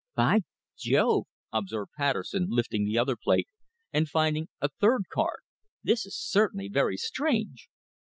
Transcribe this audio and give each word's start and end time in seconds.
"By 0.15 0.39
Jove!" 0.75 1.25
observed 1.53 1.91
Patterson, 1.95 2.47
lifting 2.49 2.85
the 2.85 2.97
other 2.97 3.15
plate, 3.15 3.47
and 3.93 4.09
finding 4.09 4.47
a 4.59 4.67
third 4.69 5.03
card, 5.13 5.41
"this 5.83 6.07
is 6.07 6.17
certainly 6.17 6.69
very 6.69 6.97
strange." 6.97 7.69